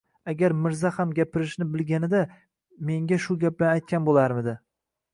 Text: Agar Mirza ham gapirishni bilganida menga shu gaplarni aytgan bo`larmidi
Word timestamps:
Agar 0.31 0.53
Mirza 0.61 0.91
ham 0.95 1.11
gapirishni 1.19 1.69
bilganida 1.75 2.23
menga 2.91 3.23
shu 3.27 3.39
gaplarni 3.47 3.81
aytgan 3.83 4.13
bo`larmidi 4.13 4.61